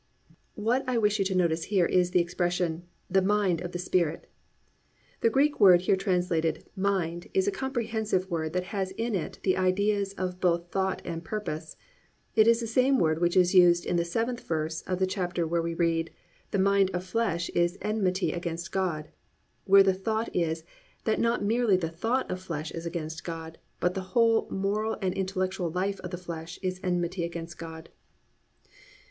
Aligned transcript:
"+ 0.33 0.55
What 0.55 0.83
I 0.89 0.97
wish 0.97 1.19
you 1.19 1.25
to 1.25 1.35
notice 1.35 1.65
here 1.65 1.85
is 1.85 2.15
expression, 2.15 2.85
"the 3.07 3.21
mind 3.21 3.61
of 3.61 3.71
the 3.71 3.77
Spirit." 3.77 4.25
The 5.19 5.29
Greek 5.29 5.59
word 5.59 5.81
here 5.81 5.95
translated 5.95 6.65
"mind" 6.75 7.27
is 7.35 7.47
a 7.47 7.51
comprehensive 7.51 8.27
word 8.27 8.53
that 8.53 8.63
has 8.73 8.89
in 8.93 9.13
it 9.13 9.37
the 9.43 9.55
ideas 9.55 10.13
of 10.13 10.39
both 10.39 10.71
thought 10.71 11.03
and 11.05 11.23
purpose. 11.23 11.75
It 12.35 12.47
is 12.47 12.59
the 12.61 12.65
same 12.65 12.97
word 12.97 13.21
which 13.21 13.37
is 13.37 13.53
used 13.53 13.85
in 13.85 13.95
the 13.95 14.01
7th 14.01 14.39
verse 14.39 14.81
of 14.87 14.97
the 14.97 15.05
chapter 15.05 15.45
where 15.45 15.61
we 15.61 15.75
read, 15.75 16.09
+"The 16.49 16.57
mind 16.57 16.89
of 16.95 17.01
the 17.01 17.07
flesh 17.07 17.49
is 17.49 17.77
enmity 17.79 18.31
against 18.31 18.71
God,"+ 18.71 19.07
where 19.65 19.83
the 19.83 19.93
thought 19.93 20.35
is 20.35 20.63
that 21.03 21.19
not 21.19 21.43
merely 21.45 21.77
the 21.77 21.89
thought 21.89 22.23
of 22.31 22.39
the 22.39 22.43
flesh 22.43 22.71
is 22.71 22.87
against 22.87 23.23
God, 23.23 23.59
but 23.79 23.93
the 23.93 24.01
whole 24.17 24.47
moral 24.49 24.97
and 24.99 25.13
intellectual 25.13 25.69
life 25.69 25.99
of 25.99 26.09
the 26.09 26.17
flesh 26.17 26.57
is 26.63 26.79
enmity 26.83 27.23
against 27.23 27.59
God. 27.59 27.89